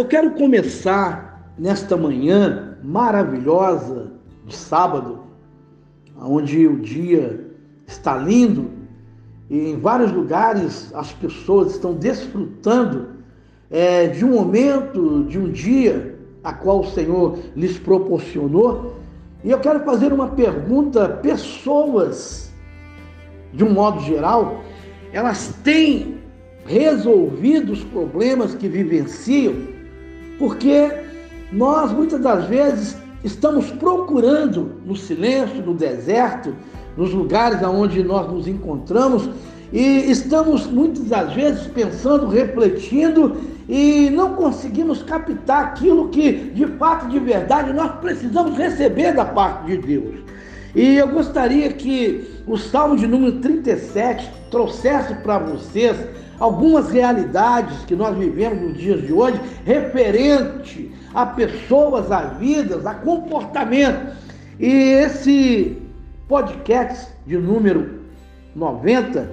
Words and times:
Eu 0.00 0.06
quero 0.06 0.30
começar 0.30 1.52
nesta 1.58 1.94
manhã 1.94 2.78
maravilhosa 2.82 4.10
de 4.46 4.56
sábado, 4.56 5.24
onde 6.18 6.66
o 6.66 6.80
dia 6.80 7.46
está 7.86 8.16
lindo 8.16 8.70
e 9.50 9.72
em 9.72 9.78
vários 9.78 10.10
lugares 10.10 10.90
as 10.94 11.12
pessoas 11.12 11.72
estão 11.72 11.92
desfrutando 11.92 13.08
é, 13.70 14.06
de 14.06 14.24
um 14.24 14.30
momento, 14.30 15.24
de 15.24 15.38
um 15.38 15.52
dia 15.52 16.18
a 16.42 16.54
qual 16.54 16.80
o 16.80 16.86
Senhor 16.92 17.38
lhes 17.54 17.78
proporcionou. 17.78 18.96
E 19.44 19.50
eu 19.50 19.60
quero 19.60 19.80
fazer 19.80 20.14
uma 20.14 20.28
pergunta: 20.28 21.10
pessoas, 21.10 22.50
de 23.52 23.62
um 23.62 23.70
modo 23.70 24.00
geral, 24.00 24.62
elas 25.12 25.52
têm 25.62 26.20
resolvido 26.64 27.72
os 27.72 27.84
problemas 27.84 28.54
que 28.54 28.66
vivenciam, 28.66 29.78
porque 30.40 30.90
nós 31.52 31.92
muitas 31.92 32.18
das 32.20 32.46
vezes 32.46 32.96
estamos 33.22 33.70
procurando 33.72 34.72
no 34.86 34.96
silêncio, 34.96 35.62
no 35.62 35.74
deserto, 35.74 36.56
nos 36.96 37.12
lugares 37.12 37.62
onde 37.62 38.02
nós 38.02 38.32
nos 38.32 38.48
encontramos 38.48 39.28
e 39.70 40.10
estamos 40.10 40.66
muitas 40.66 41.04
das 41.04 41.32
vezes 41.34 41.66
pensando, 41.66 42.26
refletindo 42.26 43.36
e 43.68 44.08
não 44.10 44.34
conseguimos 44.34 45.02
captar 45.02 45.66
aquilo 45.66 46.08
que 46.08 46.32
de 46.32 46.66
fato, 46.78 47.06
de 47.08 47.18
verdade, 47.18 47.72
nós 47.74 47.92
precisamos 48.00 48.56
receber 48.56 49.12
da 49.12 49.26
parte 49.26 49.66
de 49.66 49.76
Deus. 49.76 50.20
E 50.74 50.96
eu 50.96 51.08
gostaria 51.08 51.72
que 51.72 52.42
o 52.46 52.56
Salmo 52.56 52.96
de 52.96 53.06
número 53.06 53.40
37 53.40 54.30
trouxesse 54.50 55.14
para 55.16 55.38
vocês 55.38 55.96
algumas 56.38 56.90
realidades 56.90 57.84
que 57.84 57.94
nós 57.94 58.16
vivemos 58.16 58.62
nos 58.62 58.78
dias 58.78 59.02
de 59.02 59.12
hoje, 59.12 59.38
referente 59.64 60.90
a 61.12 61.26
pessoas, 61.26 62.10
a 62.10 62.22
vidas, 62.22 62.86
a 62.86 62.94
comportamento. 62.94 64.16
E 64.58 64.66
esse 64.66 65.76
podcast 66.26 67.12
de 67.26 67.36
número 67.36 68.00
90, 68.54 69.30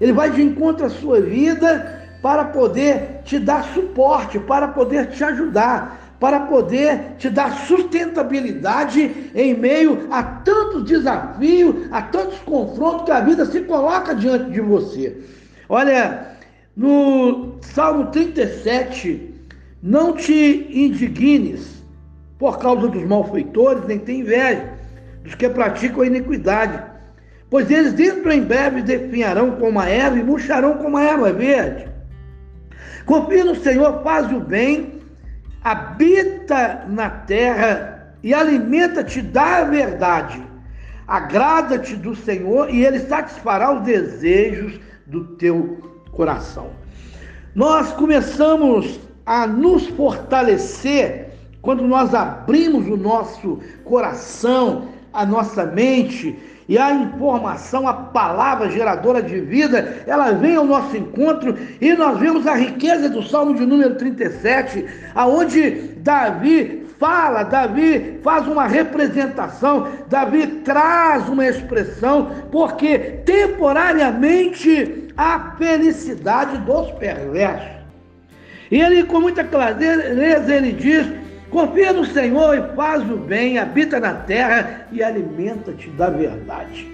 ele 0.00 0.12
vai 0.12 0.30
de 0.30 0.42
encontro 0.42 0.86
à 0.86 0.90
sua 0.90 1.20
vida 1.20 2.02
para 2.22 2.44
poder 2.46 3.20
te 3.24 3.38
dar 3.38 3.64
suporte, 3.74 4.38
para 4.38 4.68
poder 4.68 5.08
te 5.08 5.22
ajudar, 5.24 6.03
para 6.24 6.40
poder 6.40 7.16
te 7.18 7.28
dar 7.28 7.54
sustentabilidade 7.66 9.30
em 9.34 9.52
meio 9.52 10.08
a 10.10 10.22
tantos 10.22 10.84
desafios, 10.84 11.86
a 11.90 12.00
tantos 12.00 12.38
confrontos 12.38 13.04
que 13.04 13.10
a 13.10 13.20
vida 13.20 13.44
se 13.44 13.60
coloca 13.60 14.14
diante 14.14 14.50
de 14.50 14.60
você. 14.62 15.18
Olha, 15.68 16.28
no 16.74 17.58
Salmo 17.60 18.06
37, 18.06 19.34
não 19.82 20.14
te 20.14 20.66
indignes 20.72 21.84
por 22.38 22.58
causa 22.58 22.88
dos 22.88 23.04
malfeitores, 23.04 23.86
nem 23.86 23.98
tem 23.98 24.20
inveja 24.20 24.72
dos 25.22 25.34
que 25.34 25.46
praticam 25.50 26.00
a 26.00 26.06
iniquidade, 26.06 26.82
pois 27.50 27.70
eles 27.70 27.92
dentro 27.92 28.32
em 28.32 28.40
breve 28.40 28.80
definharão 28.80 29.56
como 29.56 29.78
a 29.78 29.90
erva 29.90 30.18
e 30.18 30.24
murcharão 30.24 30.78
como 30.78 30.96
a 30.96 31.02
erva 31.02 31.30
verde. 31.34 31.86
Confia 33.04 33.44
no 33.44 33.56
Senhor, 33.56 34.02
faz 34.02 34.32
o 34.32 34.40
bem, 34.40 34.93
habita 35.64 36.84
na 36.86 37.08
terra 37.08 38.14
e 38.22 38.34
alimenta-te 38.34 39.22
da 39.22 39.64
verdade. 39.64 40.40
Agrada-te 41.06 41.96
do 41.96 42.14
Senhor 42.14 42.68
e 42.70 42.84
ele 42.84 43.00
satisfará 43.00 43.74
os 43.74 43.82
desejos 43.82 44.78
do 45.06 45.24
teu 45.36 46.04
coração. 46.12 46.70
Nós 47.54 47.92
começamos 47.92 49.00
a 49.24 49.46
nos 49.46 49.86
fortalecer 49.88 51.30
quando 51.62 51.86
nós 51.86 52.14
abrimos 52.14 52.86
o 52.86 52.96
nosso 52.96 53.58
coração, 53.84 54.88
a 55.14 55.24
nossa 55.24 55.64
mente 55.64 56.36
e 56.68 56.78
a 56.78 56.92
informação, 56.92 57.86
a 57.86 57.92
palavra 57.92 58.70
geradora 58.70 59.22
de 59.22 59.38
vida, 59.40 60.02
ela 60.06 60.32
vem 60.32 60.56
ao 60.56 60.64
nosso 60.64 60.96
encontro 60.96 61.56
e 61.80 61.92
nós 61.92 62.18
vemos 62.18 62.46
a 62.46 62.54
riqueza 62.54 63.08
do 63.08 63.22
Salmo 63.22 63.54
de 63.54 63.64
número 63.64 63.94
37, 63.96 64.84
aonde 65.14 65.70
Davi 65.98 66.86
fala, 66.98 67.42
Davi 67.42 68.18
faz 68.22 68.46
uma 68.46 68.66
representação, 68.66 69.88
Davi 70.08 70.46
traz 70.64 71.28
uma 71.28 71.46
expressão, 71.46 72.30
porque 72.50 72.98
temporariamente 72.98 75.08
a 75.16 75.54
felicidade 75.58 76.58
dos 76.58 76.90
perversos. 76.92 77.74
E 78.70 78.80
ele, 78.80 79.04
com 79.04 79.20
muita 79.20 79.44
clareza, 79.44 80.54
ele 80.54 80.72
diz: 80.72 81.06
confia 81.54 81.92
no 81.92 82.04
Senhor 82.04 82.58
e 82.58 82.74
faz 82.74 83.08
o 83.08 83.16
bem, 83.16 83.58
habita 83.58 84.00
na 84.00 84.12
terra 84.12 84.88
e 84.90 85.04
alimenta-te 85.04 85.88
da 85.90 86.10
verdade. 86.10 86.84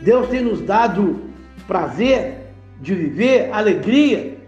Deus 0.00 0.28
tem 0.28 0.40
nos 0.40 0.60
dado 0.60 1.20
prazer 1.66 2.52
de 2.80 2.94
viver, 2.94 3.50
alegria, 3.52 4.38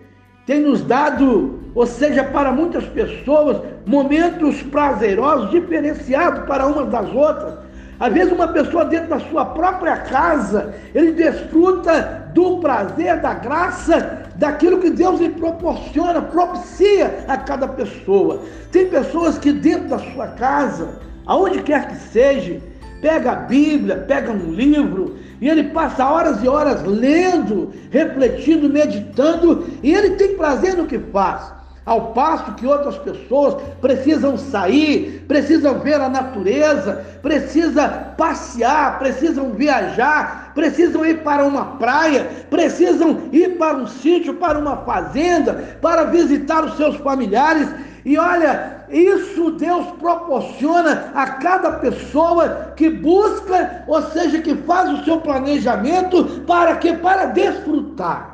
tem 0.46 0.60
nos 0.60 0.82
dado, 0.82 1.64
ou 1.74 1.84
seja, 1.84 2.22
para 2.22 2.52
muitas 2.52 2.84
pessoas, 2.84 3.60
momentos 3.84 4.62
prazerosos, 4.62 5.50
diferenciados 5.50 6.44
para 6.44 6.66
umas 6.66 6.88
das 6.88 7.12
outras. 7.12 7.54
Às 7.98 8.12
vezes 8.12 8.32
uma 8.32 8.48
pessoa 8.48 8.84
dentro 8.84 9.08
da 9.08 9.18
sua 9.18 9.46
própria 9.46 9.96
casa, 9.96 10.72
ele 10.94 11.10
desfruta 11.10 12.30
do 12.32 12.58
prazer, 12.58 13.20
da 13.20 13.34
graça, 13.34 14.22
daquilo 14.36 14.80
que 14.80 14.90
Deus 14.90 15.20
lhe 15.20 15.30
proporciona, 15.30 16.22
propicia 16.22 17.24
a 17.28 17.36
cada 17.36 17.68
pessoa. 17.68 18.42
Tem 18.70 18.88
pessoas 18.88 19.38
que 19.38 19.52
dentro 19.52 19.88
da 19.88 19.98
sua 19.98 20.28
casa, 20.28 21.00
aonde 21.26 21.62
quer 21.62 21.88
que 21.88 21.96
seja, 21.96 22.60
pega 23.00 23.32
a 23.32 23.36
Bíblia, 23.36 24.04
pega 24.08 24.30
um 24.30 24.52
livro, 24.52 25.16
e 25.40 25.48
ele 25.48 25.64
passa 25.64 26.06
horas 26.06 26.42
e 26.42 26.48
horas 26.48 26.82
lendo, 26.84 27.70
refletindo, 27.90 28.68
meditando, 28.68 29.66
e 29.82 29.94
ele 29.94 30.16
tem 30.16 30.36
prazer 30.36 30.76
no 30.76 30.86
que 30.86 30.98
faz. 30.98 31.59
Ao 31.90 32.12
passo 32.12 32.52
que 32.54 32.68
outras 32.68 32.96
pessoas 32.98 33.60
precisam 33.80 34.38
sair, 34.38 35.24
precisam 35.26 35.80
ver 35.80 36.00
a 36.00 36.08
natureza, 36.08 37.04
precisam 37.20 37.90
passear, 38.16 39.00
precisam 39.00 39.50
viajar, 39.50 40.52
precisam 40.54 41.04
ir 41.04 41.24
para 41.24 41.44
uma 41.44 41.64
praia, 41.78 42.30
precisam 42.48 43.22
ir 43.32 43.58
para 43.58 43.76
um 43.76 43.88
sítio, 43.88 44.34
para 44.34 44.56
uma 44.56 44.76
fazenda, 44.76 45.78
para 45.82 46.04
visitar 46.04 46.64
os 46.64 46.76
seus 46.76 46.94
familiares. 46.98 47.68
E 48.04 48.16
olha, 48.16 48.84
isso 48.88 49.50
Deus 49.50 49.86
proporciona 49.98 51.10
a 51.12 51.26
cada 51.26 51.72
pessoa 51.72 52.72
que 52.76 52.88
busca, 52.88 53.82
ou 53.88 54.00
seja, 54.12 54.40
que 54.40 54.54
faz 54.58 54.90
o 54.90 55.04
seu 55.04 55.20
planejamento 55.20 56.44
para 56.46 56.76
que 56.76 56.92
para 56.92 57.26
desfrutar. 57.26 58.29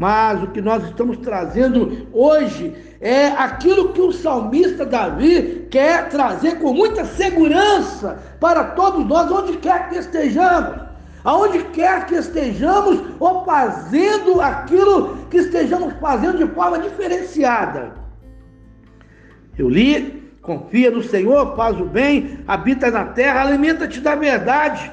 Mas 0.00 0.42
o 0.42 0.46
que 0.46 0.62
nós 0.62 0.82
estamos 0.84 1.18
trazendo 1.18 2.08
hoje 2.10 2.74
é 3.02 3.26
aquilo 3.26 3.92
que 3.92 4.00
o 4.00 4.10
salmista 4.10 4.86
Davi 4.86 5.68
quer 5.70 6.08
trazer 6.08 6.58
com 6.58 6.72
muita 6.72 7.04
segurança 7.04 8.18
para 8.40 8.64
todos 8.64 9.06
nós, 9.06 9.30
onde 9.30 9.58
quer 9.58 9.90
que 9.90 9.98
estejamos. 9.98 10.80
Aonde 11.22 11.64
quer 11.64 12.06
que 12.06 12.14
estejamos, 12.14 12.98
ou 13.20 13.44
fazendo 13.44 14.40
aquilo 14.40 15.18
que 15.28 15.36
estejamos 15.36 15.92
fazendo 16.00 16.38
de 16.38 16.46
forma 16.54 16.78
diferenciada. 16.78 17.92
Eu 19.58 19.68
li, 19.68 20.32
confia 20.40 20.90
no 20.90 21.02
Senhor, 21.02 21.54
faz 21.54 21.78
o 21.78 21.84
bem, 21.84 22.38
habita 22.48 22.90
na 22.90 23.04
terra, 23.04 23.42
alimenta-te 23.42 24.00
da 24.00 24.14
verdade. 24.14 24.90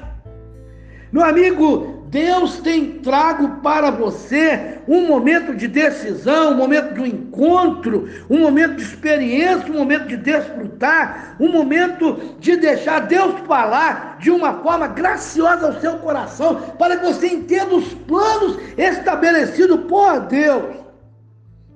Meu 1.10 1.24
amigo, 1.24 1.97
Deus 2.10 2.58
tem 2.60 3.00
trago 3.00 3.60
para 3.60 3.90
você 3.90 4.78
um 4.88 5.06
momento 5.06 5.54
de 5.54 5.68
decisão, 5.68 6.52
um 6.52 6.56
momento 6.56 6.94
de 6.94 7.00
um 7.02 7.06
encontro, 7.06 8.08
um 8.30 8.38
momento 8.38 8.76
de 8.76 8.82
experiência, 8.82 9.70
um 9.70 9.76
momento 9.76 10.08
de 10.08 10.16
desfrutar, 10.16 11.36
um 11.38 11.52
momento 11.52 12.36
de 12.40 12.56
deixar 12.56 13.00
Deus 13.00 13.38
falar 13.46 14.16
de 14.18 14.30
uma 14.30 14.54
forma 14.62 14.86
graciosa 14.88 15.66
ao 15.66 15.80
seu 15.80 15.98
coração, 15.98 16.54
para 16.78 16.96
que 16.96 17.04
você 17.04 17.26
entenda 17.26 17.74
os 17.74 17.92
planos 17.92 18.58
estabelecidos 18.78 19.80
por 19.80 20.20
Deus. 20.20 20.76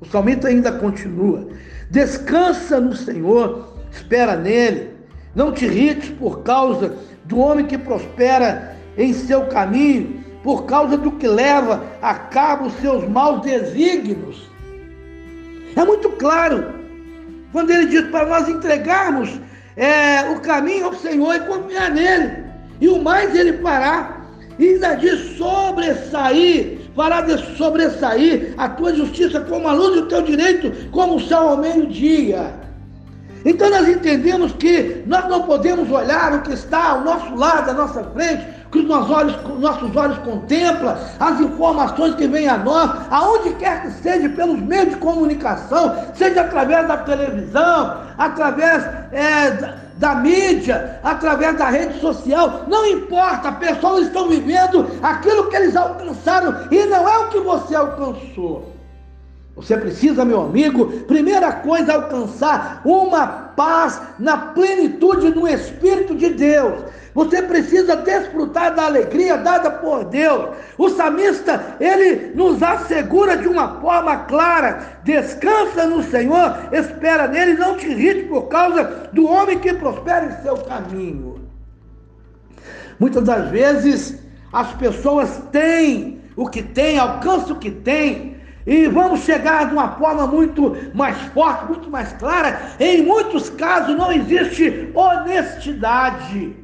O 0.01 0.07
salmista 0.07 0.49
ainda 0.49 0.73
continua: 0.73 1.47
descansa 1.91 2.81
no 2.81 2.97
Senhor, 2.97 3.77
espera 3.91 4.35
nele, 4.35 4.95
não 5.35 5.53
te 5.53 5.67
irrites 5.67 6.09
por 6.09 6.43
causa 6.43 6.97
do 7.27 7.39
homem 7.39 7.67
que 7.67 7.77
prospera 7.77 8.75
em 8.97 9.13
seu 9.13 9.47
caminho 9.47 10.22
por 10.43 10.65
causa 10.65 10.97
do 10.97 11.13
que 11.13 11.27
leva 11.27 11.85
a 12.01 12.15
cabo 12.15 12.67
os 12.67 12.75
seus 12.75 13.09
maus 13.09 13.43
desígnios. 13.43 14.51
É 15.77 15.85
muito 15.85 16.11
claro 16.11 16.67
quando 17.53 17.71
ele 17.71 17.87
diz 17.87 18.03
para 18.09 18.27
nós 18.27 18.49
entregarmos 18.49 19.41
é, 19.77 20.31
o 20.31 20.41
caminho 20.41 20.87
ao 20.87 20.95
Senhor 20.95 21.35
e 21.35 21.41
confiar 21.41 21.91
nele, 21.91 22.45
e 22.81 22.89
o 22.89 23.01
mais 23.03 23.35
ele 23.35 23.55
fará. 23.59 24.21
E 24.59 24.69
ainda 24.69 24.95
diz 24.95 25.37
sobressair 25.39 26.83
fará 26.95 27.25
sobressair 27.57 28.55
a 28.59 28.69
tua 28.69 28.95
justiça 28.95 29.41
como 29.41 29.67
a 29.67 29.73
luz 29.73 29.97
e 29.97 30.01
o 30.01 30.07
teu 30.07 30.23
direito 30.23 30.91
como 30.91 31.17
o 31.17 31.21
sol 31.21 31.51
ao 31.51 31.57
meio-dia. 31.57 32.55
Então 33.45 33.71
nós 33.71 33.89
entendemos 33.89 34.53
que 34.53 35.03
nós 35.07 35.29
não 35.29 35.43
podemos 35.43 35.91
olhar 35.91 36.33
o 36.35 36.43
que 36.43 36.53
está 36.53 36.91
ao 36.91 37.01
nosso 37.03 37.35
lado, 37.35 37.71
à 37.71 37.75
nossa 37.75 38.05
frente, 38.05 38.47
que 38.73 38.79
os 38.79 38.87
nossos 38.87 39.11
olhos, 39.11 39.37
nossos 39.61 39.95
olhos 39.95 40.19
contemplam, 40.19 40.97
as 41.21 41.41
informações 41.41 42.15
que 42.15 42.27
vêm 42.27 42.49
a 42.49 42.57
nós, 42.57 42.91
aonde 43.11 43.51
quer 43.57 43.83
que 43.83 43.91
seja, 44.03 44.31
pelos 44.31 44.59
meios 44.61 44.89
de 44.89 44.97
comunicação, 44.97 45.95
seja 46.15 46.41
através 46.41 46.89
da 46.89 46.97
televisão, 46.97 47.99
através 48.17 48.83
é, 49.13 49.51
da, 49.51 49.75
da 49.99 50.15
mídia, 50.15 50.99
através 51.05 51.57
da 51.59 51.69
rede 51.69 52.01
social, 52.01 52.63
não 52.67 52.87
importa, 52.87 53.53
pessoas 53.53 54.07
estão 54.07 54.29
vivendo 54.29 54.89
aquilo 55.03 55.51
que 55.51 55.57
eles 55.57 55.77
alcançaram 55.77 56.57
e 56.71 56.87
não 56.87 57.07
é 57.07 57.19
o 57.19 57.29
que 57.29 57.41
você 57.41 57.75
alcançou. 57.75 58.73
Você 59.55 59.77
precisa, 59.77 60.25
meu 60.25 60.41
amigo, 60.41 60.87
primeira 61.03 61.53
coisa, 61.53 61.93
alcançar 61.93 62.81
uma 62.87 63.27
paz 63.27 64.01
na 64.19 64.37
plenitude 64.39 65.31
do 65.31 65.47
Espírito 65.47 66.15
de 66.15 66.31
Deus. 66.31 66.85
Você 67.15 67.43
precisa 67.43 67.97
desfrutar 67.97 68.75
da 68.75 68.87
alegria 68.87 69.37
dada 69.37 69.71
por 69.71 70.05
Deus. 70.05 70.57
O 70.79 70.89
salmista, 70.89 71.77
ele 71.79 72.33
nos 72.35 72.63
assegura 72.63 73.37
de 73.37 73.47
uma 73.47 73.81
forma 73.81 74.17
clara: 74.25 75.01
descansa 75.05 75.87
no 75.87 76.03
Senhor, 76.03 76.57
espera 76.73 77.29
nele, 77.29 77.55
não 77.55 77.77
te 77.77 77.87
irrite 77.87 78.29
por 78.29 78.49
causa 78.49 79.11
do 79.13 79.27
homem 79.27 79.59
que 79.59 79.75
prospera 79.75 80.27
em 80.27 80.43
seu 80.43 80.57
caminho. 80.57 81.49
Muitas 82.99 83.25
das 83.25 83.51
vezes 83.51 84.19
as 84.53 84.73
pessoas 84.75 85.43
têm 85.51 86.23
o 86.35 86.49
que 86.49 86.63
têm, 86.63 86.99
alcançam 86.99 87.57
o 87.57 87.59
que 87.59 87.71
têm, 87.71 88.37
e 88.67 88.87
vamos 88.87 89.21
chegar 89.21 89.67
de 89.67 89.73
uma 89.75 89.97
forma 89.97 90.27
muito 90.27 90.77
mais 90.95 91.17
forte, 91.35 91.67
muito 91.67 91.91
mais 91.91 92.13
clara. 92.13 92.75
Em 92.79 93.03
muitos 93.03 93.51
casos 93.51 93.97
não 93.97 94.13
existe 94.13 94.91
honestidade. 94.95 96.62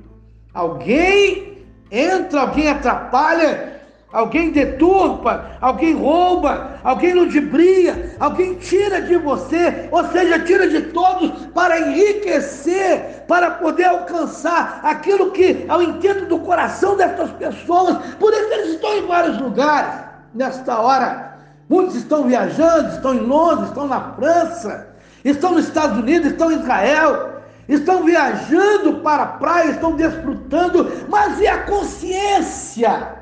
Alguém 0.59 1.67
entra, 1.89 2.41
alguém 2.41 2.69
atrapalha, 2.69 3.81
alguém 4.13 4.51
deturpa, 4.51 5.53
alguém 5.61 5.95
rouba, 5.95 6.81
alguém 6.83 7.15
ludibria, 7.15 8.17
alguém 8.19 8.55
tira 8.55 9.01
de 9.03 9.17
você, 9.19 9.89
ou 9.93 10.05
seja, 10.09 10.41
tira 10.41 10.69
de 10.69 10.83
todos 10.83 11.47
para 11.55 11.79
enriquecer, 11.79 13.25
para 13.29 13.53
poder 13.53 13.85
alcançar 13.85 14.81
aquilo 14.83 15.31
que 15.31 15.65
é 15.69 15.77
o 15.77 15.83
intento 15.83 16.27
do 16.27 16.41
coração 16.41 16.97
dessas 16.97 17.31
pessoas. 17.31 17.99
Por 18.19 18.33
isso 18.33 18.53
eles 18.53 18.75
estão 18.75 18.97
em 18.97 19.07
vários 19.07 19.39
lugares 19.41 19.95
nesta 20.35 20.81
hora 20.81 21.29
Muitos 21.69 21.97
estão 21.97 22.25
viajando, 22.25 22.95
estão 22.95 23.15
em 23.15 23.21
Londres, 23.21 23.69
estão 23.69 23.87
na 23.87 24.01
França, 24.15 24.89
estão 25.23 25.53
nos 25.53 25.67
Estados 25.67 25.99
Unidos, 25.99 26.31
estão 26.31 26.51
em 26.51 26.59
Israel, 26.61 27.28
estão 27.69 28.05
viajando 28.05 29.01
para 29.01 29.23
a 29.23 29.27
praia, 29.27 29.71
estão 29.71 29.95
desfrutando, 29.95 30.91
mas 31.09 31.39
e 31.39 31.47
a 31.47 31.65
consciência? 31.65 33.17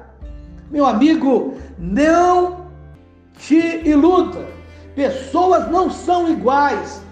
Meu 0.70 0.87
amigo, 0.87 1.56
não 1.78 2.66
te 3.38 3.82
iluda. 3.84 4.46
Pessoas 4.94 5.70
não 5.70 5.90
são 5.90 6.31
iguais. 6.31 7.02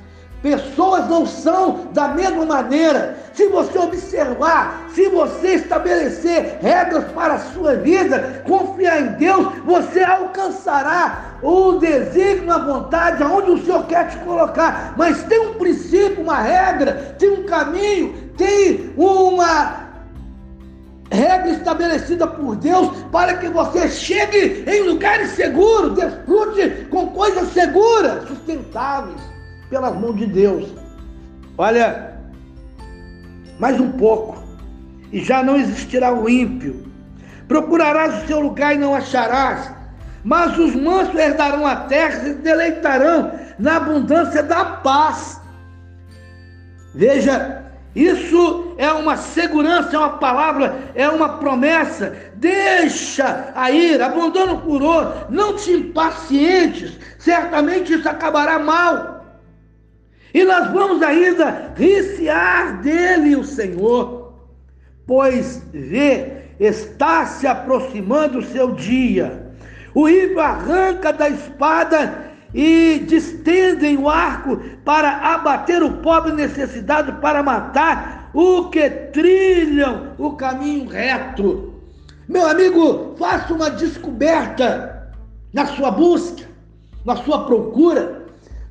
Pessoas 0.44 1.08
não 1.08 1.24
são 1.24 1.88
da 1.94 2.08
mesma 2.08 2.44
maneira. 2.44 3.16
Se 3.32 3.48
você 3.48 3.78
observar, 3.78 4.88
se 4.90 5.08
você 5.08 5.54
estabelecer 5.54 6.58
regras 6.60 7.10
para 7.12 7.36
a 7.36 7.38
sua 7.38 7.76
vida, 7.76 8.42
confiar 8.46 9.00
em 9.00 9.06
Deus, 9.12 9.54
você 9.64 10.02
alcançará 10.02 11.38
o 11.42 11.78
desígnio, 11.78 12.52
a 12.52 12.58
vontade, 12.58 13.22
aonde 13.22 13.52
o 13.52 13.64
Senhor 13.64 13.86
quer 13.86 14.10
te 14.10 14.18
colocar. 14.18 14.92
Mas 14.98 15.22
tem 15.22 15.38
um 15.48 15.54
princípio, 15.54 16.22
uma 16.22 16.42
regra, 16.42 17.16
tem 17.18 17.30
um 17.30 17.44
caminho, 17.44 18.30
tem 18.36 18.92
uma 18.98 19.76
regra 21.10 21.52
estabelecida 21.52 22.26
por 22.26 22.56
Deus 22.56 22.94
para 23.10 23.38
que 23.38 23.48
você 23.48 23.88
chegue 23.88 24.62
em 24.70 24.82
lugares 24.82 25.30
seguros, 25.30 25.94
desfrute 25.94 26.86
com 26.90 27.06
coisas 27.12 27.48
seguras, 27.48 28.28
sustentáveis 28.28 29.33
pelas 29.74 29.96
mãos 29.96 30.14
de 30.14 30.26
Deus. 30.26 30.72
Olha, 31.58 32.12
mais 33.58 33.80
um 33.80 33.90
pouco, 33.90 34.40
e 35.10 35.18
já 35.18 35.42
não 35.42 35.56
existirá 35.56 36.14
o 36.14 36.28
ímpio. 36.28 36.86
Procurarás 37.48 38.22
o 38.22 38.26
seu 38.28 38.38
lugar 38.38 38.76
e 38.76 38.78
não 38.78 38.94
acharás, 38.94 39.68
mas 40.22 40.56
os 40.56 40.76
mansos 40.76 41.16
herdarão 41.16 41.66
a 41.66 41.74
terra 41.74 42.18
e 42.18 42.20
se 42.20 42.34
deleitarão 42.34 43.32
na 43.58 43.78
abundância 43.78 44.44
da 44.44 44.64
paz. 44.64 45.40
Veja, 46.94 47.64
isso 47.96 48.76
é 48.78 48.92
uma 48.92 49.16
segurança, 49.16 49.96
é 49.96 49.98
uma 49.98 50.18
palavra, 50.18 50.78
é 50.94 51.08
uma 51.08 51.38
promessa. 51.38 52.16
Deixa 52.36 53.52
a 53.56 53.72
ira, 53.72 54.06
abandona 54.06 54.52
o 54.52 54.62
furor, 54.62 55.26
não 55.30 55.56
te 55.56 55.72
impacientes, 55.72 56.96
certamente 57.18 57.92
isso 57.92 58.08
acabará 58.08 58.60
mal. 58.60 59.23
E 60.34 60.42
nós 60.42 60.72
vamos 60.72 61.00
ainda 61.00 61.72
riciar 61.76 62.82
dele 62.82 63.36
o 63.36 63.44
Senhor, 63.44 64.34
pois 65.06 65.62
vê, 65.72 66.46
está 66.58 67.24
se 67.24 67.46
aproximando 67.46 68.40
o 68.40 68.44
seu 68.44 68.72
dia. 68.72 69.52
O 69.94 70.08
ímpio 70.08 70.40
arranca 70.40 71.12
da 71.12 71.28
espada 71.28 72.32
e 72.52 73.04
distendem 73.06 73.96
o 73.96 74.08
arco 74.08 74.60
para 74.84 75.34
abater 75.34 75.80
o 75.84 75.98
pobre 75.98 76.32
necessitado, 76.32 77.20
para 77.20 77.40
matar 77.40 78.30
o 78.34 78.70
que 78.70 78.90
trilham 78.90 80.14
o 80.18 80.32
caminho 80.32 80.88
reto. 80.88 81.74
Meu 82.28 82.44
amigo, 82.48 83.14
faça 83.16 83.54
uma 83.54 83.70
descoberta 83.70 85.12
na 85.52 85.66
sua 85.66 85.92
busca, 85.92 86.42
na 87.04 87.14
sua 87.14 87.44
procura, 87.44 88.23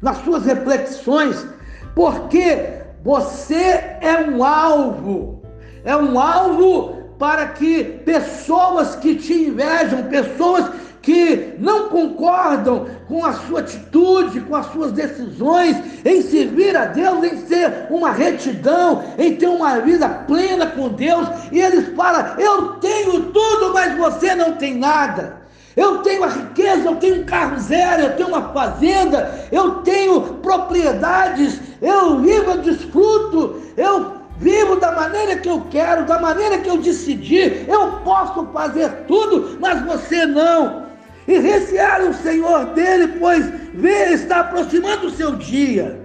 nas 0.04 0.18
suas 0.18 0.46
reflexões 0.46 1.48
porque 1.96 2.82
você 3.04 3.98
é 4.02 4.26
um 4.30 4.44
alvo, 4.44 5.42
é 5.84 5.96
um 5.96 6.20
alvo 6.20 7.04
para 7.20 7.48
que 7.48 7.84
pessoas 7.84 8.96
que 8.96 9.16
te 9.16 9.34
invejam, 9.34 10.04
pessoas 10.04 10.70
que 11.02 11.56
não 11.60 11.90
concordam 11.90 12.88
com 13.08 13.26
a 13.26 13.34
sua 13.34 13.60
atitude, 13.60 14.40
com 14.42 14.56
as 14.56 14.68
suas 14.68 14.94
decisões, 14.94 15.76
em 16.06 16.22
servir 16.22 16.76
a 16.78 16.86
Deus, 16.86 17.24
em 17.26 17.38
ser 17.46 17.88
uma 17.90 18.12
retidão, 18.12 19.04
em 19.18 19.36
ter 19.36 19.48
uma 19.48 19.80
vida 19.82 20.08
plena 20.08 20.68
com 20.68 20.90
Deus, 20.90 21.28
e 21.52 21.60
eles 21.60 21.94
falam: 21.96 22.40
Eu 22.40 22.76
tenho 22.76 23.32
tudo, 23.32 23.74
mas 23.74 23.98
você 23.98 24.34
não 24.34 24.54
tem 24.54 24.76
nada. 24.76 25.44
Eu 25.76 26.00
tenho 26.00 26.24
a 26.24 26.28
riqueza, 26.28 26.73
eu 26.94 27.00
tenho 27.00 27.22
um 27.22 27.26
carro 27.26 27.60
zero, 27.60 28.04
eu 28.04 28.16
tenho 28.16 28.30
uma 28.30 28.54
fazenda, 28.54 29.48
eu 29.52 29.76
tenho 29.82 30.22
propriedades, 30.36 31.60
eu 31.82 32.20
vivo, 32.20 32.52
eu 32.52 32.58
desfruto, 32.60 33.62
eu 33.76 34.14
vivo 34.38 34.76
da 34.76 34.92
maneira 34.92 35.38
que 35.38 35.50
eu 35.50 35.62
quero, 35.70 36.06
da 36.06 36.20
maneira 36.20 36.60
que 36.60 36.70
eu 36.70 36.78
decidi, 36.78 37.66
eu 37.68 37.94
posso 38.04 38.46
fazer 38.54 38.90
tudo, 39.08 39.58
mas 39.60 39.82
você 39.84 40.26
não. 40.26 40.84
E 41.28 41.40
recearam 41.40 42.10
o 42.10 42.14
Senhor 42.14 42.66
dele, 42.68 43.16
pois 43.20 43.46
vê, 43.74 44.14
está 44.14 44.42
aproximando 44.42 45.08
o 45.08 45.12
seu 45.12 45.36
dia. 45.36 46.02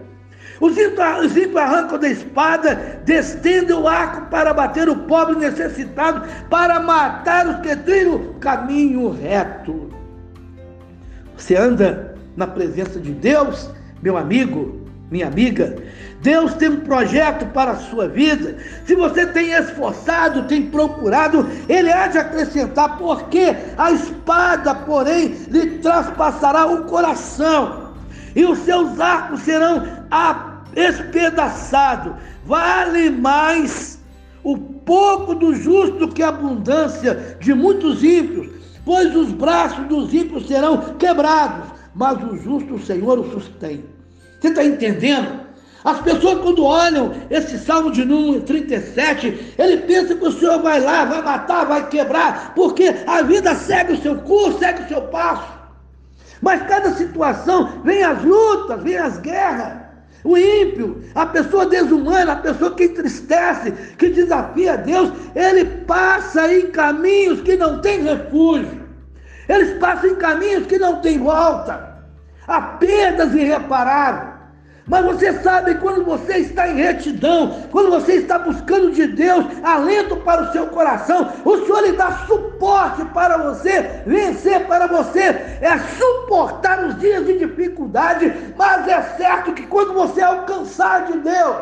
Os 0.61 0.77
ímpios 0.77 1.57
arrancam 1.57 1.99
da 1.99 2.09
espada, 2.09 3.01
destendem 3.05 3.77
o 3.77 3.87
arco 3.87 4.27
para 4.27 4.53
bater 4.53 4.89
o 4.89 4.97
pobre 4.97 5.37
necessitado, 5.37 6.27
para 6.51 6.81
matar 6.81 7.47
os 7.47 7.61
que 7.61 7.77
trilham 7.77 8.17
o 8.17 8.35
caminho 8.35 9.11
reto. 9.11 9.88
Você 11.39 11.57
anda 11.57 12.15
na 12.37 12.47
presença 12.47 13.01
de 13.01 13.13
Deus, 13.13 13.71
meu 14.03 14.17
amigo, 14.17 14.87
minha 15.11 15.29
amiga. 15.29 15.77
Deus 16.21 16.53
tem 16.55 16.69
um 16.69 16.81
projeto 16.81 17.47
para 17.53 17.71
a 17.71 17.77
sua 17.77 18.09
vida. 18.09 18.57
Se 18.85 18.95
você 18.95 19.25
tem 19.27 19.53
esforçado, 19.53 20.43
tem 20.49 20.67
procurado, 20.67 21.49
Ele 21.69 21.91
há 21.91 22.09
de 22.09 22.19
acrescentar, 22.19 22.99
porque 22.99 23.57
a 23.79 23.93
espada, 23.93 24.75
porém, 24.75 25.29
lhe 25.49 25.79
traspassará 25.79 26.67
o 26.67 26.85
coração 26.85 27.95
e 28.35 28.45
os 28.45 28.59
seus 28.61 29.01
arcos 29.01 29.41
serão 29.41 29.83
espedaçados. 30.75 32.15
Vale 32.45 33.11
mais 33.11 33.99
o 34.43 34.57
pouco 34.57 35.35
do 35.35 35.55
justo 35.55 36.09
que 36.09 36.23
a 36.23 36.29
abundância 36.29 37.37
de 37.41 37.55
muitos 37.55 38.03
ímpios, 38.03 38.58
pois 38.89 39.15
os 39.15 39.31
braços 39.33 39.87
dos 39.87 40.15
ímpios 40.15 40.47
serão 40.47 40.95
quebrados, 40.95 41.69
mas 41.95 42.17
o 42.25 42.39
justo 42.39 42.79
Senhor 42.79 43.19
o 43.19 43.31
sustém. 43.31 43.85
Você 44.41 44.49
está 44.49 44.65
entendendo? 44.65 45.41
As 45.85 46.01
pessoas, 46.01 46.39
quando 46.39 46.65
olham 46.65 47.13
esse 47.29 47.59
salmo 47.59 47.93
de 47.93 48.03
número 48.03 48.41
37, 48.45 49.57
ele 49.59 49.77
pensa 49.83 50.15
que 50.15 50.25
o 50.25 50.33
Senhor 50.33 50.63
vai 50.63 50.81
lá, 50.81 51.05
vai 51.05 51.21
matar, 51.21 51.67
vai 51.67 51.87
quebrar, 51.91 52.55
porque 52.55 52.95
a 53.07 53.21
vida 53.21 53.55
segue 53.55 53.93
o 53.93 54.01
seu 54.01 54.17
curso, 54.21 54.59
segue 54.59 54.85
o 54.85 54.89
seu 54.89 55.03
passo. 55.03 55.53
Mas 56.41 56.63
cada 56.63 56.95
situação 56.95 57.83
vem 57.85 58.03
as 58.03 58.25
lutas, 58.25 58.83
vem 58.83 58.97
as 58.97 59.19
guerras. 59.19 59.88
O 60.25 60.37
ímpio, 60.37 61.03
a 61.15 61.27
pessoa 61.27 61.67
desumana, 61.67 62.33
a 62.33 62.37
pessoa 62.37 62.75
que 62.75 62.85
entristece, 62.85 63.73
que 63.97 64.09
desafia 64.11 64.77
Deus, 64.77 65.13
ele 65.35 65.65
passa 65.87 66.53
em 66.53 66.71
caminhos 66.71 67.41
que 67.41 67.57
não 67.57 67.81
tem 67.81 68.03
refúgio. 68.03 68.89
Eles 69.49 69.79
passam 69.79 70.11
em 70.11 70.17
caminhos 70.17 70.67
que 70.67 70.79
não 70.79 71.01
tem 71.01 71.19
volta. 71.19 71.97
Há 72.47 72.61
perdas 72.61 73.35
irreparáveis. 73.35 74.39
Mas 74.87 75.05
você 75.05 75.35
sabe, 75.41 75.75
quando 75.77 76.05
você 76.05 76.39
está 76.39 76.67
em 76.67 76.77
retidão, 76.77 77.63
quando 77.71 77.91
você 77.91 78.15
está 78.15 78.39
buscando 78.39 78.91
de 78.91 79.07
Deus 79.07 79.45
alento 79.63 80.17
para 80.17 80.43
o 80.43 80.53
seu 80.53 80.67
coração, 80.69 81.31
o 81.45 81.59
Senhor 81.59 81.83
lhe 81.83 81.93
dá 81.93 82.11
suporte 82.27 82.48
para 82.59 83.39
você 83.39 84.03
vencer, 84.07 84.67
para 84.67 84.87
você 84.87 85.21
é 85.21 85.79
suportar 85.99 86.85
os 86.85 86.99
dias 86.99 87.27
de 87.27 87.39
dificuldade, 87.39 88.33
mas 88.57 88.87
é 88.89 89.01
certo 89.17 89.53
que 89.53 89.67
quando 89.67 89.95
você 89.95 90.21
alcançar 90.21 91.07
de 91.07 91.19
Deus, 91.19 91.57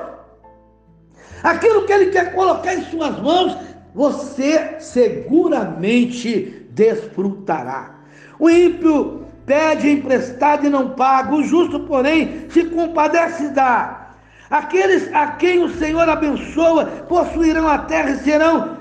aquilo 1.42 1.86
que 1.86 1.92
Ele 1.92 2.10
quer 2.10 2.34
colocar 2.34 2.74
em 2.74 2.82
suas 2.84 3.20
mãos, 3.20 3.56
você 3.94 4.76
seguramente 4.78 6.66
desfrutará. 6.70 7.96
O 8.38 8.50
ímpio 8.50 9.24
pede 9.46 9.88
emprestado 9.88 10.66
e 10.66 10.70
não 10.70 10.90
paga, 10.90 11.34
o 11.34 11.42
justo, 11.42 11.80
porém, 11.80 12.46
se 12.50 12.64
compadece 12.64 13.48
dá. 13.48 14.10
Aqueles 14.50 15.12
a 15.12 15.28
quem 15.28 15.62
o 15.62 15.70
Senhor 15.70 16.08
abençoa 16.08 16.86
possuirão 17.08 17.66
a 17.66 17.78
terra 17.78 18.10
e 18.10 18.18
serão 18.18 18.76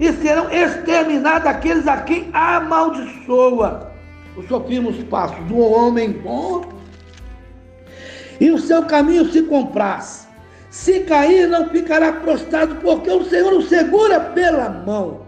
e 0.00 0.12
serão 0.14 0.50
exterminados 0.50 1.46
aqueles 1.46 1.86
a 1.86 1.98
quem 1.98 2.30
amaldiçoa. 2.32 3.92
Os 4.36 4.48
sofrimos 4.48 4.96
passos 5.04 5.38
do 5.44 5.58
homem 5.58 6.10
bom 6.12 6.64
e 8.40 8.50
o 8.50 8.58
seu 8.58 8.84
caminho 8.84 9.30
se 9.30 9.42
compraz. 9.42 10.26
Se 10.70 11.00
cair, 11.00 11.48
não 11.48 11.68
ficará 11.68 12.12
prostrado, 12.12 12.76
porque 12.76 13.10
o 13.10 13.24
Senhor 13.24 13.52
o 13.52 13.62
segura 13.62 14.20
pela 14.20 14.70
mão. 14.70 15.26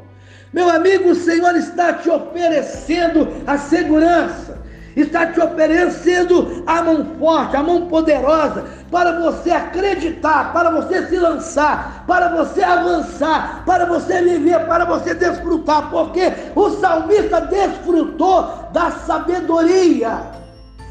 Meu 0.52 0.71
amigo, 0.71 1.11
o 1.11 1.14
Senhor 1.14 1.55
está 1.57 1.93
te 1.95 2.09
oferecendo 2.09 3.29
a 3.47 3.59
segurança 3.59 4.62
está 4.97 5.27
te 5.27 5.41
oferecendo 5.41 6.63
a 6.67 6.83
mão 6.83 7.07
forte, 7.19 7.57
a 7.57 7.63
mão 7.63 7.87
poderosa, 7.87 8.65
para 8.91 9.21
você 9.21 9.51
acreditar, 9.51 10.53
para 10.53 10.71
você 10.71 11.07
se 11.07 11.17
lançar, 11.17 12.05
para 12.07 12.29
você 12.29 12.63
avançar, 12.63 13.63
para 13.65 13.87
você 13.87 14.21
viver, 14.23 14.67
para 14.67 14.85
você 14.85 15.15
desfrutar, 15.15 15.91
porque 15.91 16.33
o 16.55 16.71
salmista 16.71 17.41
desfrutou 17.41 18.69
da 18.73 18.91
sabedoria. 18.91 20.43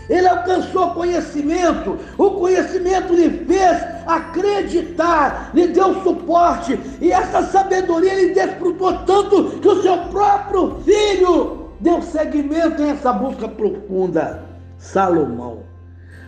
Ele 0.09 0.27
alcançou 0.27 0.89
conhecimento, 0.89 1.97
o 2.17 2.31
conhecimento 2.31 3.13
lhe 3.13 3.29
fez 3.45 3.77
acreditar, 4.05 5.51
lhe 5.53 5.67
deu 5.67 6.03
suporte, 6.03 6.77
e 6.99 7.11
essa 7.11 7.43
sabedoria 7.43 8.13
ele 8.13 8.33
desfrutou 8.33 8.93
tanto 9.05 9.59
que 9.61 9.67
o 9.67 9.81
seu 9.81 9.97
próprio 10.09 10.81
filho 10.83 11.60
deu 11.81 12.01
seguimento 12.01 12.81
a 12.81 12.87
essa 12.87 13.11
busca 13.11 13.47
profunda. 13.47 14.43
Salomão. 14.77 15.63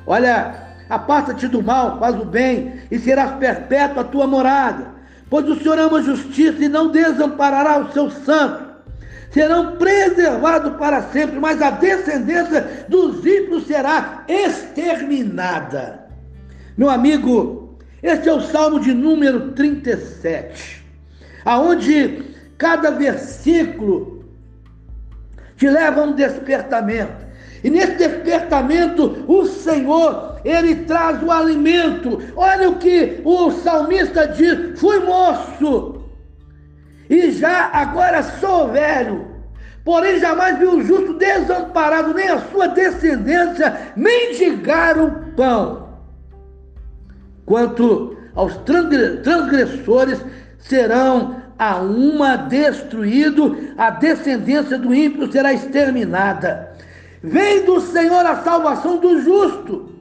Olha, 0.06 0.76
aparta-te 0.90 1.48
do 1.48 1.64
mal, 1.64 1.98
faz 2.00 2.16
o 2.20 2.26
bem, 2.26 2.74
e 2.92 3.00
serás 3.00 3.32
perpétua 3.34 4.02
a 4.02 4.06
tua 4.06 4.28
morada. 4.28 4.94
Pois 5.30 5.48
o 5.48 5.56
Senhor 5.56 5.80
ama 5.80 6.00
a 6.00 6.04
justiça 6.04 6.64
e 6.64 6.70
não 6.70 6.92
desamparará 6.92 7.80
o 7.80 7.92
seu 7.92 8.12
santo. 8.12 8.74
Serão 9.32 9.78
preservados 9.78 10.76
para 10.78 11.02
sempre, 11.04 11.40
mas 11.40 11.60
a 11.60 11.72
descendência 11.72 12.86
dos 12.88 13.26
ímpios 13.26 13.66
será 13.66 14.24
exterminada. 14.28 16.08
Meu 16.78 16.90
amigo, 16.90 17.76
este 18.04 18.30
é 18.30 18.34
o 18.34 18.42
Salmo 18.42 18.80
de 18.80 18.94
número 18.94 19.54
37, 19.54 20.86
aonde 21.44 22.24
cada 22.60 22.92
versículo 22.92 24.13
te 25.58 25.70
leva 25.70 26.02
a 26.02 26.04
um 26.06 26.14
despertamento. 26.14 27.24
E 27.64 27.70
nesse 27.70 27.96
despertamento, 27.96 29.24
o 29.28 29.46
Senhor, 29.46 30.42
ele 30.44 30.76
traz 30.84 31.24
o 31.24 31.32
alimento. 31.32 32.20
Olha 32.36 32.70
o 32.70 32.76
que 32.76 33.22
o 33.24 33.52
salmista 33.52 34.28
diz: 34.28 34.80
fui 34.80 35.00
moço, 35.00 36.04
e 37.10 37.32
já 37.32 37.70
agora 37.72 38.22
sou 38.24 38.70
velho. 38.70 39.34
Porém, 39.86 40.20
jamais 40.20 40.58
vi 40.60 40.66
o 40.66 40.82
justo 40.82 41.14
desamparado, 41.14 42.14
nem 42.14 42.30
a 42.30 42.40
sua 42.40 42.68
descendência 42.68 43.92
mendigar 43.96 44.98
o 44.98 45.12
pão. 45.36 45.90
Quanto 47.46 48.18
aos 48.34 48.56
transgressores, 48.58 50.24
serão 50.58 51.43
a 51.58 51.78
uma 51.78 52.36
destruído, 52.36 53.58
a 53.78 53.90
descendência 53.90 54.78
do 54.78 54.94
ímpio 54.94 55.32
será 55.32 55.54
exterminada. 55.54 56.72
Vem 57.22 57.64
do 57.64 57.80
Senhor 57.80 58.26
a 58.26 58.44
salvação 58.44 58.98
do 58.98 59.22
justo, 59.22 59.94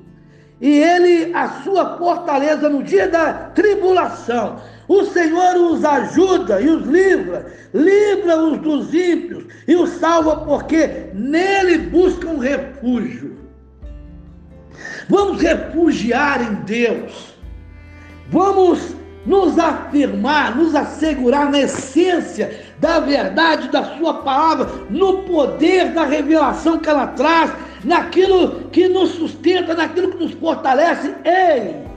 e 0.61 0.79
ele 0.79 1.35
a 1.35 1.49
sua 1.63 1.97
fortaleza 1.99 2.69
no 2.69 2.83
dia 2.83 3.09
da 3.09 3.33
tribulação. 3.33 4.61
O 4.89 5.05
Senhor 5.05 5.57
os 5.57 5.85
ajuda 5.85 6.61
e 6.61 6.69
os 6.69 6.87
livra, 6.87 7.47
livra-os 7.73 8.59
dos 8.59 8.93
ímpios 8.93 9.45
e 9.67 9.75
os 9.75 9.91
salva, 9.91 10.37
porque 10.39 11.11
nele 11.15 11.79
buscam 11.79 12.39
refúgio. 12.39 13.37
Vamos 15.09 15.41
refugiar 15.41 16.43
em 16.43 16.55
Deus. 16.65 17.35
Vamos 18.31 18.97
nos 19.25 19.59
afirmar, 19.59 20.57
nos 20.57 20.75
assegurar 20.75 21.51
na 21.51 21.61
essência 21.61 22.61
da 22.79 23.01
verdade 23.01 23.69
da 23.69 23.97
Sua 23.97 24.15
palavra, 24.15 24.69
no 24.91 25.23
poder 25.23 25.93
da 25.93 26.05
revelação 26.05 26.79
que 26.79 26.89
ela 26.89 27.07
traz, 27.09 27.53
naquilo 27.85 28.69
que 28.71 28.89
nos 28.89 29.11
sustenta, 29.11 29.75
naquilo 29.75 30.13
que 30.13 30.25
nos 30.25 30.33
fortalece. 30.33 31.15
Ei! 31.25 31.93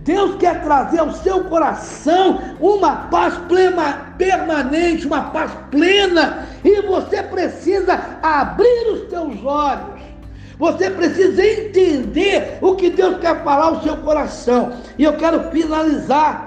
Deus 0.00 0.36
quer 0.36 0.62
trazer 0.62 1.00
ao 1.00 1.10
seu 1.10 1.44
coração 1.44 2.40
uma 2.60 2.94
paz 3.10 3.34
plena, 3.48 4.14
permanente, 4.16 5.04
uma 5.04 5.30
paz 5.30 5.50
plena, 5.68 6.46
e 6.64 6.80
você 6.82 7.24
precisa 7.24 8.00
abrir 8.22 8.92
os 8.92 9.00
teus 9.08 9.44
olhos. 9.44 9.96
Você 10.58 10.88
precisa 10.88 11.44
entender 11.44 12.58
o 12.62 12.76
que 12.76 12.88
Deus 12.88 13.18
quer 13.18 13.42
falar 13.42 13.64
ao 13.64 13.82
seu 13.82 13.96
coração. 13.98 14.72
E 14.96 15.04
eu 15.04 15.14
quero 15.14 15.50
finalizar 15.50 16.45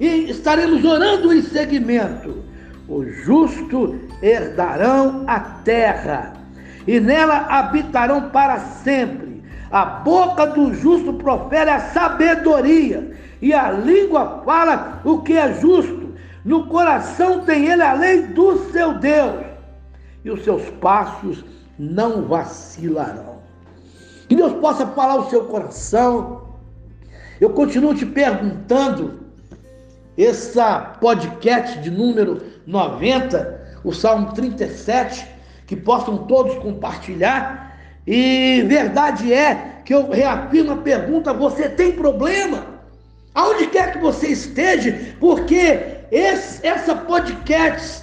e 0.00 0.30
estaremos 0.30 0.82
orando 0.84 1.32
em 1.32 1.42
segmento. 1.42 2.42
Os 2.88 3.14
justos 3.18 3.94
herdarão 4.22 5.24
a 5.26 5.38
terra 5.38 6.32
e 6.86 6.98
nela 6.98 7.46
habitarão 7.48 8.30
para 8.30 8.58
sempre. 8.58 9.44
A 9.70 9.84
boca 9.84 10.46
do 10.46 10.74
justo 10.74 11.12
profere 11.12 11.70
a 11.70 11.78
sabedoria 11.78 13.12
e 13.40 13.52
a 13.52 13.70
língua 13.70 14.42
fala 14.44 15.00
o 15.04 15.20
que 15.20 15.34
é 15.34 15.52
justo. 15.60 16.14
No 16.44 16.66
coração 16.66 17.42
tem 17.42 17.66
ele 17.66 17.82
a 17.82 17.92
lei 17.92 18.22
do 18.22 18.58
seu 18.72 18.94
Deus 18.94 19.44
e 20.24 20.30
os 20.30 20.42
seus 20.42 20.68
passos 20.80 21.44
não 21.78 22.26
vacilarão. 22.26 23.38
Que 24.26 24.34
Deus 24.34 24.54
possa 24.54 24.86
falar 24.86 25.16
o 25.16 25.30
seu 25.30 25.44
coração. 25.44 26.48
Eu 27.40 27.50
continuo 27.50 27.94
te 27.94 28.06
perguntando 28.06 29.19
essa 30.24 30.96
podcast 31.00 31.78
de 31.78 31.90
número 31.90 32.42
90, 32.66 33.80
o 33.84 33.92
Salmo 33.92 34.32
37, 34.32 35.26
que 35.66 35.76
possam 35.76 36.26
todos 36.26 36.56
compartilhar. 36.58 37.78
E 38.06 38.62
verdade 38.66 39.32
é 39.32 39.82
que 39.84 39.94
eu 39.94 40.10
reafirmo 40.10 40.72
a 40.72 40.76
pergunta: 40.76 41.32
você 41.32 41.68
tem 41.68 41.92
problema? 41.92 42.80
Aonde 43.34 43.68
quer 43.68 43.92
que 43.92 43.98
você 43.98 44.28
esteja, 44.28 45.14
porque 45.20 45.98
esse, 46.10 46.66
essa 46.66 46.94
podcast 46.96 48.02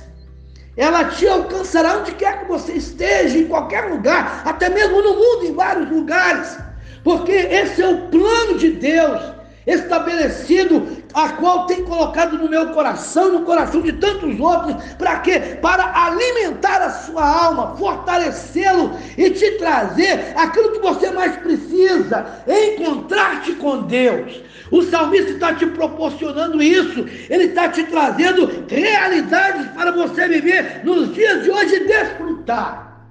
ela 0.77 1.05
te 1.05 1.27
alcançará 1.27 1.97
onde 1.97 2.12
quer 2.13 2.41
que 2.41 2.45
você 2.47 2.74
esteja, 2.74 3.38
em 3.38 3.47
qualquer 3.47 3.89
lugar, 3.89 4.43
até 4.45 4.69
mesmo 4.69 5.01
no 5.01 5.15
mundo, 5.15 5.45
em 5.45 5.53
vários 5.53 5.89
lugares, 5.89 6.55
porque 7.03 7.31
esse 7.31 7.81
é 7.81 7.88
o 7.88 8.07
plano 8.09 8.59
de 8.59 8.71
Deus 8.71 9.38
estabelecido 9.65 10.88
a 11.17 11.29
qual 11.29 11.65
tem 11.65 11.83
colocado 11.83 12.38
no 12.38 12.47
meu 12.47 12.67
coração, 12.67 13.33
no 13.33 13.41
coração 13.41 13.81
de 13.81 13.91
tantos 13.93 14.39
outros, 14.39 14.75
para 15.00 15.19
quê? 15.21 15.57
Para 15.59 16.05
alimentar 16.05 16.77
a 16.77 16.91
sua 16.91 17.27
alma, 17.27 17.75
fortalecê-lo 17.75 18.95
e 19.17 19.31
te 19.31 19.53
trazer 19.53 20.33
aquilo 20.36 20.74
que 20.74 20.79
você 20.79 21.09
mais 21.09 21.36
precisa, 21.38 22.43
encontrar-te 22.47 23.53
com 23.53 23.81
Deus. 23.81 24.43
O 24.69 24.83
salmista 24.83 25.31
está 25.31 25.55
te 25.55 25.65
proporcionando 25.65 26.62
isso, 26.62 27.03
ele 27.31 27.45
está 27.45 27.67
te 27.69 27.83
trazendo 27.86 28.65
realidades 28.67 29.71
para 29.71 29.91
você 29.91 30.27
viver 30.27 30.81
nos 30.83 31.15
dias 31.15 31.43
de 31.43 31.50
hoje 31.50 31.75
e 31.77 31.88
desfrutar. 31.88 33.07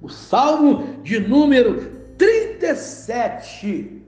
O 0.00 0.08
salmo 0.08 1.00
de 1.02 1.20
número 1.20 1.92
37 2.16 4.05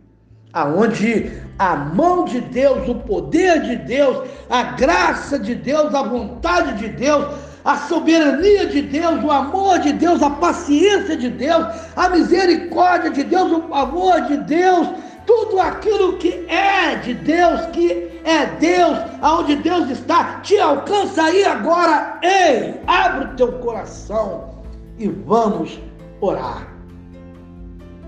aonde 0.52 1.30
a 1.58 1.76
mão 1.76 2.24
de 2.24 2.40
Deus, 2.40 2.88
o 2.88 2.94
poder 2.94 3.62
de 3.62 3.76
Deus, 3.76 4.28
a 4.48 4.62
graça 4.62 5.38
de 5.38 5.54
Deus, 5.54 5.94
a 5.94 6.02
vontade 6.02 6.78
de 6.78 6.88
Deus, 6.88 7.26
a 7.64 7.76
soberania 7.76 8.66
de 8.66 8.82
Deus, 8.82 9.22
o 9.22 9.30
amor 9.30 9.80
de 9.80 9.92
Deus, 9.92 10.22
a 10.22 10.30
paciência 10.30 11.16
de 11.16 11.28
Deus, 11.28 11.66
a 11.96 12.08
misericórdia 12.08 13.10
de 13.10 13.24
Deus, 13.24 13.52
o 13.52 13.62
favor 13.68 14.20
de 14.22 14.36
Deus, 14.38 14.88
tudo 15.26 15.60
aquilo 15.60 16.16
que 16.16 16.46
é 16.48 16.94
de 16.96 17.12
Deus, 17.12 17.66
que 17.66 18.20
é 18.24 18.46
Deus, 18.58 18.98
aonde 19.20 19.56
Deus 19.56 19.90
está, 19.90 20.40
te 20.40 20.58
alcança 20.58 21.24
aí 21.24 21.44
agora. 21.44 22.18
Ei, 22.22 22.80
abre 22.86 23.26
o 23.26 23.36
teu 23.36 23.52
coração 23.58 24.54
e 24.98 25.08
vamos 25.08 25.78
orar. 26.20 26.66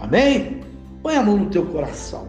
Amém? 0.01 0.61
Põe 1.03 1.17
a 1.17 1.23
mão 1.23 1.37
no 1.37 1.47
teu 1.47 1.65
coração. 1.67 2.29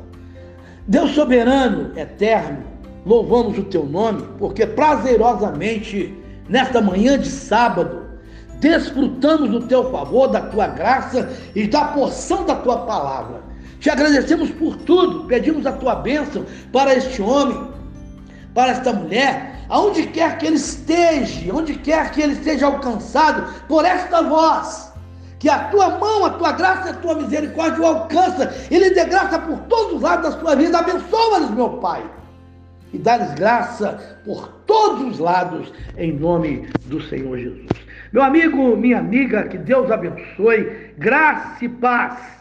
Deus 0.87 1.11
soberano, 1.11 1.97
eterno, 1.97 2.63
louvamos 3.05 3.57
o 3.57 3.63
teu 3.63 3.85
nome, 3.85 4.23
porque 4.37 4.65
prazerosamente, 4.65 6.15
nesta 6.47 6.81
manhã 6.81 7.19
de 7.19 7.27
sábado, 7.27 8.03
desfrutamos 8.59 9.49
do 9.49 9.61
teu 9.67 9.91
favor, 9.91 10.27
da 10.27 10.41
tua 10.41 10.67
graça 10.67 11.29
e 11.53 11.67
da 11.67 11.85
porção 11.85 12.45
da 12.45 12.55
tua 12.55 12.79
palavra. 12.79 13.41
Te 13.79 13.89
agradecemos 13.89 14.51
por 14.51 14.77
tudo, 14.77 15.25
pedimos 15.25 15.65
a 15.65 15.71
tua 15.71 15.95
bênção 15.95 16.45
para 16.71 16.93
este 16.93 17.21
homem, 17.21 17.69
para 18.53 18.71
esta 18.71 18.93
mulher, 18.93 19.65
aonde 19.67 20.07
quer 20.07 20.37
que 20.37 20.45
ele 20.45 20.55
esteja, 20.55 21.53
onde 21.53 21.75
quer 21.75 22.11
que 22.11 22.21
ele 22.21 22.35
seja 22.35 22.67
alcançado 22.67 23.65
por 23.67 23.83
esta 23.83 24.21
voz 24.21 24.90
que 25.41 25.49
a 25.49 25.57
tua 25.69 25.97
mão, 25.97 26.23
a 26.23 26.29
tua 26.29 26.51
graça 26.51 26.89
e 26.89 26.91
a 26.91 26.93
tua 26.93 27.15
misericórdia 27.15 27.81
o 27.81 27.85
alcança 27.87 28.53
e 28.69 28.77
lhe 28.77 28.91
dê 28.91 29.05
graça 29.05 29.39
por 29.39 29.57
todos 29.61 29.93
os 29.93 30.01
lados 30.03 30.35
da 30.35 30.39
sua 30.39 30.55
vida. 30.55 30.77
Abençoa-lhes, 30.77 31.49
meu 31.49 31.69
Pai, 31.79 32.05
e 32.93 32.99
dá-lhes 32.99 33.33
graça 33.33 34.19
por 34.23 34.49
todos 34.67 35.13
os 35.13 35.17
lados, 35.17 35.73
em 35.97 36.11
nome 36.13 36.69
do 36.85 37.01
Senhor 37.01 37.39
Jesus. 37.39 37.65
Meu 38.13 38.21
amigo, 38.21 38.77
minha 38.77 38.99
amiga, 38.99 39.47
que 39.47 39.57
Deus 39.57 39.89
abençoe, 39.89 40.93
graça 40.99 41.65
e 41.65 41.69
paz 41.69 42.40